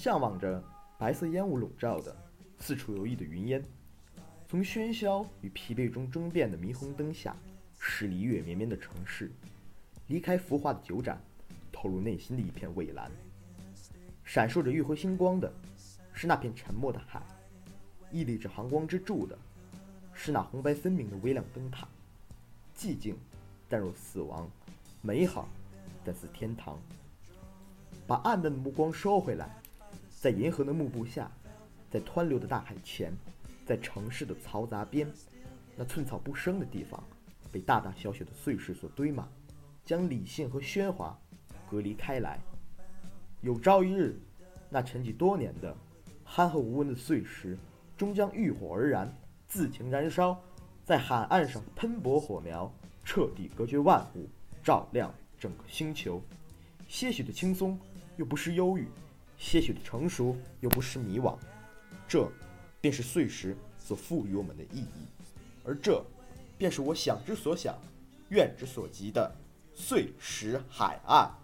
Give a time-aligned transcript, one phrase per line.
[0.00, 0.64] 向往着
[0.96, 2.16] 白色烟雾笼罩的
[2.58, 3.62] 四处游弋的云烟，
[4.48, 7.36] 从喧嚣与疲惫中争辩的霓虹灯下，
[7.78, 9.30] 驶离月绵绵的城市，
[10.06, 11.20] 离开浮华的酒盏，
[11.70, 13.12] 透入内心的一片蔚蓝。
[14.24, 15.52] 闪烁着月辉星光的，
[16.14, 17.20] 是那片沉默的海；
[18.10, 19.36] 屹立着寒光之柱的，
[20.14, 21.86] 是那红白分明的微亮灯塔。
[22.74, 23.18] 寂静，
[23.68, 24.48] 淡若死亡；
[25.02, 25.46] 美好，
[26.02, 26.80] 但似天堂。
[28.06, 29.59] 把暗淡的目光收回来，
[30.20, 31.32] 在银河的幕布下，
[31.90, 33.10] 在湍流的大海前，
[33.64, 35.10] 在城市的嘈杂边，
[35.74, 37.02] 那寸草不生的地方，
[37.50, 39.26] 被大大小小的碎石所堆满，
[39.82, 41.18] 将理性和喧哗
[41.70, 42.38] 隔离开来。
[43.40, 44.20] 有朝一日，
[44.68, 45.74] 那沉寂多年的
[46.22, 47.56] 憨厚无闻的碎石，
[47.96, 49.10] 终将浴火而燃，
[49.48, 50.38] 自行燃烧，
[50.84, 52.70] 在海岸上喷薄火苗，
[53.06, 54.28] 彻底隔绝万物，
[54.62, 56.20] 照亮整个星球。
[56.86, 57.80] 些许的轻松。
[58.16, 58.86] 又不失忧郁，
[59.40, 61.34] 些许的成熟，又不失迷惘，
[62.06, 62.30] 这
[62.78, 65.06] 便是碎石所赋予我们的意义，
[65.64, 66.04] 而这，
[66.58, 67.74] 便是我想之所想，
[68.28, 69.34] 愿之所及的
[69.72, 71.39] 碎石海岸。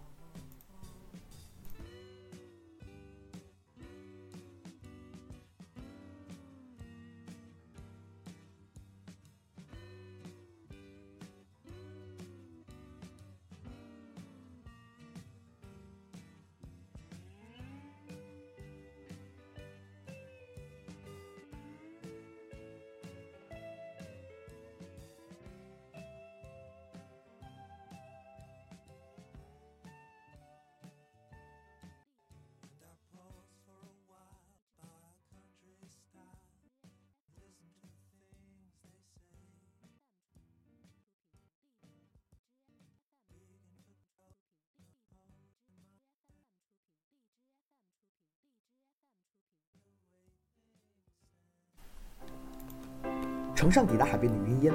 [53.57, 54.73] 城上抵达海边的云烟，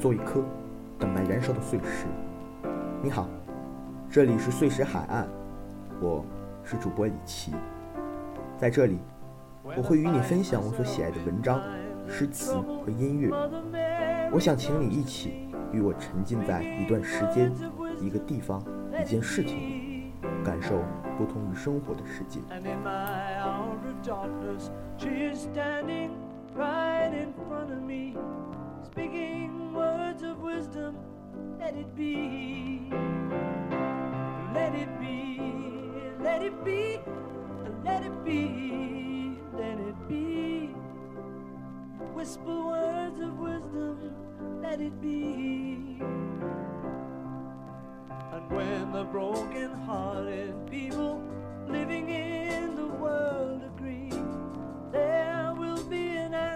[0.00, 0.42] 做一颗
[0.98, 2.06] 等待燃烧的碎石。
[3.02, 3.28] 你好，
[4.08, 5.28] 这里是碎石海岸，
[6.00, 6.24] 我
[6.64, 7.52] 是主播李琦。
[8.56, 8.98] 在这里，
[9.76, 11.60] 我会与你分享我所喜爱的文章、
[12.08, 13.28] 诗词和音乐。
[14.32, 17.52] 我想请你一起与我沉浸在一段时间、
[18.00, 18.64] 一个地方、
[19.02, 20.12] 一件事情里，
[20.42, 20.82] 感受
[21.18, 22.40] 不同于生活的世界。
[26.54, 28.16] Right in front of me,
[28.84, 30.96] speaking words of wisdom.
[31.58, 32.88] Let it be,
[34.54, 35.40] let it be,
[36.20, 37.00] let it be,
[37.84, 40.74] let it be, let it be.
[42.12, 44.14] Whisper words of wisdom,
[44.62, 45.98] let it be.
[48.32, 51.20] And when the broken hearted people
[51.66, 54.12] living in the world agree,
[54.92, 55.43] there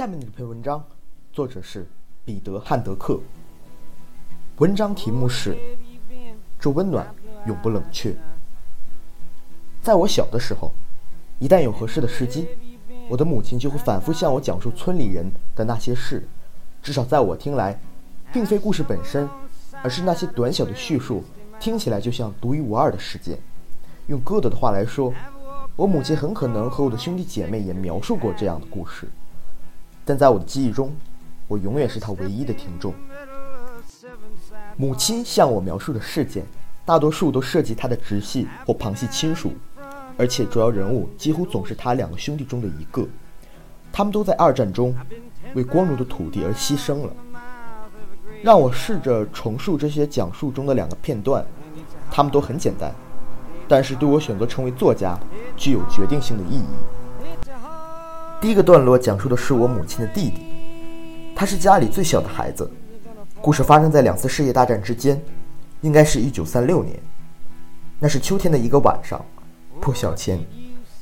[0.00, 0.82] 下面的这篇文章，
[1.30, 1.86] 作者是
[2.24, 3.20] 彼得·汉德克。
[4.56, 5.54] 文章题目是
[6.58, 7.14] 《这温暖
[7.46, 8.10] 永不冷却》。
[9.82, 10.72] 在我小的时候，
[11.38, 12.48] 一旦有合适的时机，
[13.10, 16.26] 我的母亲就会反复向我讲述村里人的那些事。
[16.82, 17.78] 至少在我听来，
[18.32, 19.28] 并非故事本身，
[19.82, 21.22] 而是那些短小的叙述，
[21.60, 23.38] 听起来就像独一无二的事件。
[24.06, 25.12] 用歌德的话来说，
[25.76, 29.06] 我母亲很可能和我的兄弟姐妹也描述过这样的故事。
[30.04, 30.94] 但在我的记忆中，
[31.46, 32.92] 我永远是他唯一的听众。
[34.76, 36.44] 母亲向我描述的事件，
[36.84, 39.52] 大多数都涉及他的直系或旁系亲属，
[40.16, 43.06] 而且主要人物几乎总是他两个兄弟中的一个。
[43.92, 44.96] 他们都在二战中
[45.54, 47.12] 为光荣的土地而牺牲了。
[48.42, 51.44] 让我试着重述这些讲述中的两个片段，
[52.10, 52.94] 他们都很简单，
[53.68, 55.18] 但是对我选择成为作家
[55.56, 56.64] 具有决定性的意义。
[58.40, 60.46] 第一个段落讲述的是我母亲的弟弟，
[61.36, 62.68] 他是家里最小的孩子。
[63.38, 65.20] 故事发生在两次世界大战之间，
[65.82, 66.98] 应该是一九三六年。
[67.98, 69.22] 那是秋天的一个晚上，
[69.78, 70.40] 破晓前，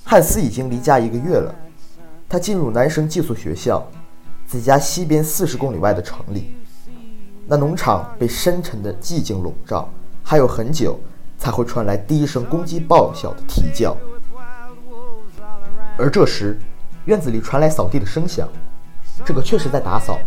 [0.02, 1.54] 汉斯已经离家一个月了。
[2.28, 3.88] 他进入男生寄宿学校，
[4.44, 6.56] 在家西边四十公里外的城里。
[7.46, 9.88] 那农场被深沉的寂静笼罩，
[10.24, 10.98] 还有很久
[11.38, 13.96] 才会传来第一声公鸡报晓的啼叫。
[15.96, 16.58] 而这时。
[17.08, 18.46] 院子里传来扫地的声响，
[19.24, 20.18] 这个确实在打扫，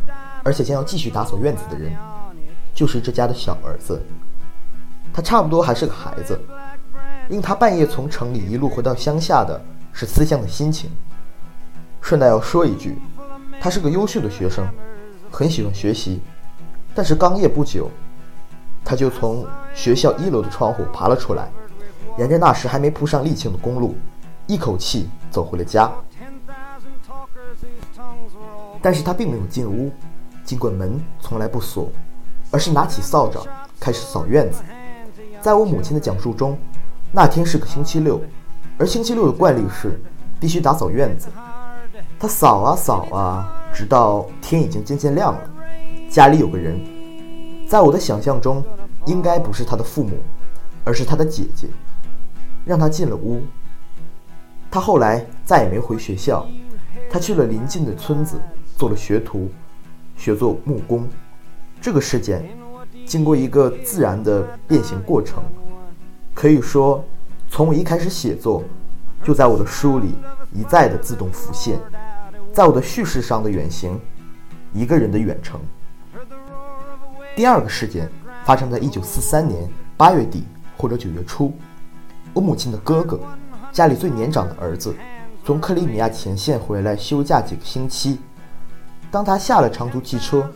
[0.44, 1.96] 而且将要继续打扫院子的人，
[2.74, 4.02] 就是这家的小儿子。
[5.14, 6.42] 他差不多还是个孩子，
[7.30, 9.62] 令他半夜从城里一路回到乡下的
[9.94, 10.90] 是思乡的心情。
[12.02, 12.98] 顺带要说一句，
[13.60, 14.68] 他是个优秀的学生，
[15.30, 16.20] 很喜欢学习，
[16.96, 17.92] 但是刚夜不久，
[18.84, 19.46] 他就从
[19.76, 21.48] 学校一楼的窗户爬了出来，
[22.18, 23.96] 沿着那时还没铺上沥青的公路，
[24.48, 25.92] 一口气走回了家。
[28.82, 29.92] 但是他并没有进屋，
[30.44, 31.90] 尽管门从来不锁，
[32.50, 33.40] 而是拿起扫帚
[33.80, 34.64] 开始扫院子。
[35.40, 36.58] 在我母亲的讲述中，
[37.12, 38.20] 那天是个星期六，
[38.78, 40.02] 而星期六的惯例是
[40.40, 41.28] 必须打扫院子。
[42.20, 45.42] 他扫啊扫啊，直到天已经渐渐亮了。
[46.10, 46.80] 家里有个人，
[47.68, 48.64] 在我的想象中，
[49.06, 50.18] 应该不是他的父母，
[50.84, 51.68] 而是他的姐姐，
[52.66, 53.42] 让他进了屋。
[54.70, 56.46] 他后来再也没回学校，
[57.10, 58.40] 他去了邻近的村子。
[58.82, 59.48] 做了学徒，
[60.18, 61.08] 学做木工。
[61.80, 62.44] 这个事件
[63.06, 65.44] 经过一个自然的变形过程，
[66.34, 67.06] 可以说，
[67.48, 68.64] 从我一开始写作，
[69.24, 70.16] 就在我的书里
[70.52, 71.80] 一再的自动浮现，
[72.52, 74.00] 在我的叙事上的远行，
[74.74, 75.62] 一个人的远程。
[77.36, 78.10] 第二个事件
[78.44, 80.44] 发生在一九四三年八月底
[80.76, 81.54] 或者九月初，
[82.34, 83.20] 我母亲的哥哥，
[83.72, 84.96] 家里最年长的儿子，
[85.46, 88.18] 从克里米亚前线回来休假几个星期。
[89.12, 90.50] 当他下了长途汽车，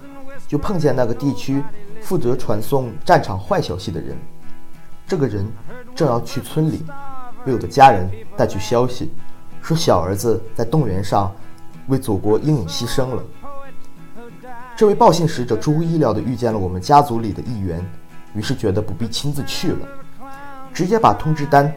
[0.47, 1.61] 就碰见那个地区
[2.01, 4.17] 负责传送战场坏消息的人。
[5.05, 5.45] 这个人
[5.93, 6.83] 正要去村里，
[7.45, 9.13] 为我的家人带去消息，
[9.61, 11.31] 说小儿子在动员上
[11.87, 13.23] 为祖国英勇牺牲了。
[14.75, 17.85] 这位报信使者出乎意料地遇见了我们家族里的一员，
[18.33, 19.87] 于是觉得不必亲自去了，
[20.73, 21.71] 直接把通知单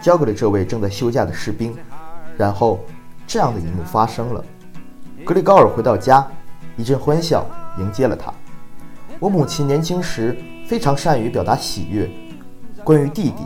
[0.00, 1.76] 交给了这位正在休假的士兵。
[2.36, 2.80] 然后，
[3.26, 4.44] 这样的一幕发生了。
[5.24, 6.26] 格里高尔回到家，
[6.76, 7.46] 一阵欢笑
[7.78, 8.32] 迎接了他。
[9.18, 10.36] 我母亲年轻时
[10.66, 12.10] 非常善于表达喜悦。
[12.82, 13.44] 关于弟弟，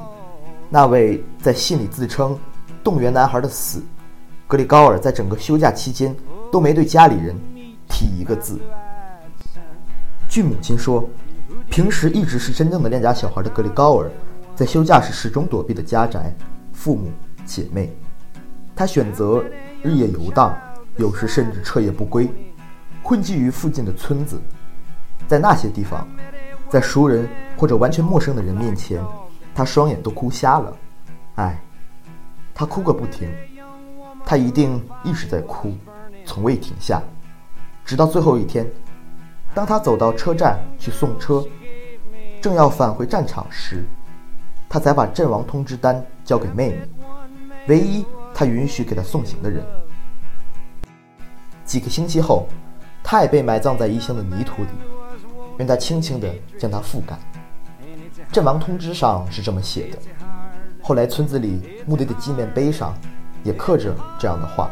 [0.71, 2.39] 那位在信里自称
[2.85, 3.83] “动员男孩”的死，
[4.47, 6.15] 格里高尔在整个休假期间
[6.53, 7.35] 都没对家里人
[7.89, 8.61] 提一个字。
[10.29, 11.09] 据母亲说，
[11.69, 14.11] 平时一直是真正的恋家小孩的格里高尔，
[14.55, 16.33] 在休假时始终躲避的家宅、
[16.73, 17.11] 父母、
[17.45, 17.97] 姐妹。
[18.77, 19.45] 他选择
[19.83, 20.57] 日夜游荡，
[20.97, 22.31] 有时甚至彻夜不归，
[23.03, 24.41] 混迹于附近的村子。
[25.27, 26.07] 在那些地方，
[26.69, 29.03] 在熟人或者完全陌生的人面前，
[29.55, 30.77] 他双眼都哭瞎了。
[31.37, 31.61] 唉，
[32.55, 33.29] 他哭个不停。
[34.27, 35.75] 他一定一直在哭，
[36.25, 37.03] 从未停下，
[37.85, 38.67] 直到最后一天，
[39.53, 41.45] 当他走到车站去送车，
[42.41, 43.85] 正要返回战场时，
[44.67, 46.89] 他才把阵亡通知单交给妹妹，
[47.69, 49.63] 唯一他允许给他送行的人。
[51.65, 52.47] 几个星期后，
[53.03, 54.69] 他也被埋葬在异乡的泥土里，
[55.59, 56.29] 愿他轻轻地
[56.59, 57.19] 将它覆盖。
[58.31, 59.99] 阵亡通知上是这么写的，
[60.83, 62.95] 后来村子里墓地的纪念碑上。
[63.45, 64.71] 也刻着这样的话。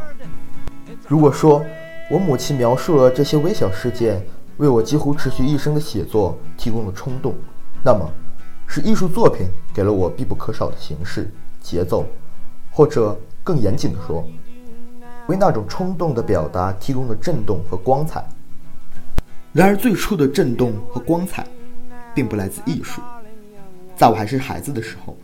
[1.07, 1.63] 如果说
[2.11, 4.25] 我母亲描述了这些微小事件，
[4.57, 7.35] 为我几乎持续一生的写作提供了冲动，
[7.85, 8.11] 那么
[8.67, 11.31] 是艺术作品给了我必不可少的形式、
[11.61, 12.07] 节奏，
[12.71, 14.27] 或者更严谨地说，
[15.29, 18.25] 为那种冲动的表达提供了震动和光彩。
[19.53, 21.47] 然而，最初的震动和光彩，
[22.15, 23.03] 并不来自艺术。
[23.97, 25.17] 在我还是孩子的时候。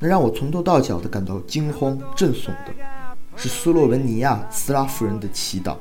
[0.00, 2.72] 能让我从头到脚的感到惊慌震悚的，
[3.34, 5.74] 是斯洛文尼亚斯拉夫人的祈祷。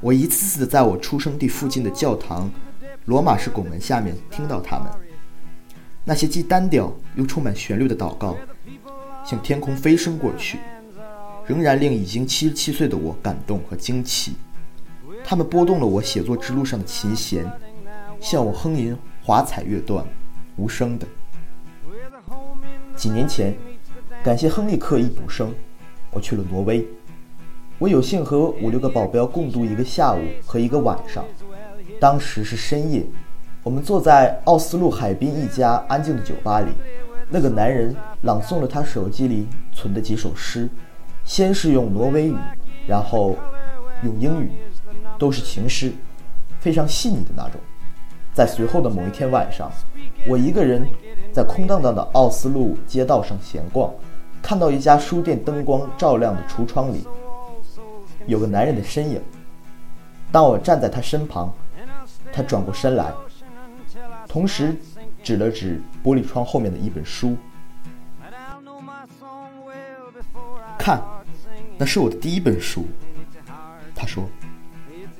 [0.00, 2.50] 我一次次的在我出生地附近的教堂
[3.04, 4.88] 罗马式拱门下面听到他们
[6.04, 8.36] 那些既单调又充满旋律的祷告，
[9.24, 10.58] 向天空飞升过去，
[11.48, 14.36] 仍然令已经七十七岁的我感动和惊奇。
[15.24, 17.50] 他们拨动了我写作之路上的琴弦，
[18.20, 20.04] 向我哼吟华彩乐段，
[20.56, 21.06] 无声的。
[22.94, 23.56] 几年前，
[24.22, 25.54] 感谢亨利克一补声，
[26.10, 26.86] 我去了挪威。
[27.78, 31.24] 我有幸和五六个保镖共度一个下午和一个晚上。
[31.98, 33.06] 当时是深夜，
[33.62, 36.70] 我们坐在奥斯陆海滨一家安静的酒吧里。
[37.30, 40.68] 那个男人朗诵了他手机里存的几首诗，
[41.28, 42.36] 先是用挪威语，
[42.86, 43.36] 然后
[44.02, 44.50] 用英语，
[45.18, 45.92] 都是情诗，
[46.58, 47.60] 非常细腻的那种。
[48.32, 49.70] 在随后的某一天晚上，
[50.26, 50.88] 我一个人。
[51.30, 53.92] 在空荡荡的奥斯陆街道上闲逛，
[54.42, 57.06] 看到一家书店灯光照亮的橱窗里，
[58.26, 59.22] 有个男人的身影。
[60.32, 61.52] 当我站在他身旁，
[62.32, 63.12] 他转过身来，
[64.26, 64.74] 同时
[65.22, 67.36] 指了指玻璃窗后面的一本书，
[70.76, 71.00] 看，
[71.78, 72.84] 那是我的第一本书。
[73.94, 74.28] 他说：“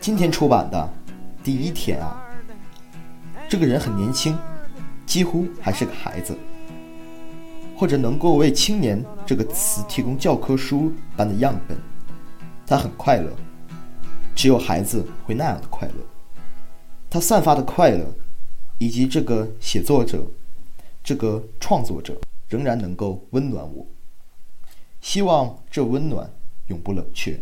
[0.00, 0.92] 今天出版的，
[1.42, 2.22] 第一天啊。”
[3.48, 4.36] 这个人很年轻。
[5.06, 6.36] 几乎还是个孩子，
[7.74, 11.78] 或者能够为“青年”这个词提供教科书般的样本。
[12.66, 13.32] 他很快乐，
[14.34, 15.94] 只有孩子会那样的快乐。
[17.08, 18.04] 他散发的快乐，
[18.76, 20.22] 以及这个写作者、
[21.02, 22.14] 这个创作者
[22.46, 23.86] 仍然能够温暖我。
[25.00, 26.30] 希望这温暖
[26.68, 27.38] 永不冷却。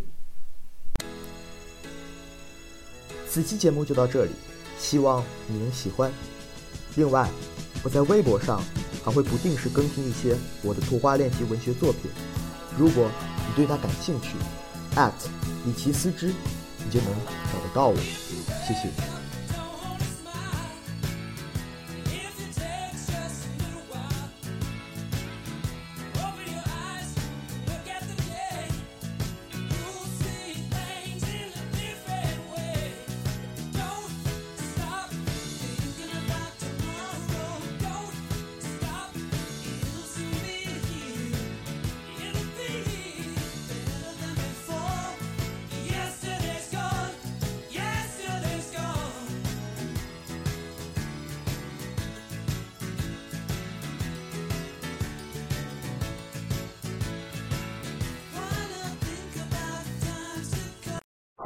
[3.28, 4.30] 此期节目就到这里，
[4.78, 6.11] 希望你能喜欢。
[6.97, 7.28] 另外。
[7.85, 8.61] 我在微博上
[9.04, 12.11] 还会不定时更新一些我的图画练习文学作品，
[12.76, 13.09] 如果
[13.47, 14.30] 你对它感兴趣，@
[15.64, 17.11] 李奇思之，你就能
[17.52, 17.97] 找得到我。
[17.97, 19.16] 谢谢。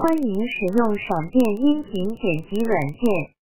[0.01, 3.40] 欢迎使用闪电音频剪辑软件。